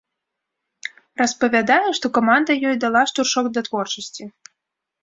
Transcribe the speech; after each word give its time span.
Распавядае, 1.21 1.89
што 1.99 2.11
каманда 2.17 2.51
ёй 2.71 2.75
дала 2.87 3.01
штуршок 3.13 3.45
да 3.59 3.69
творчасці. 3.71 4.23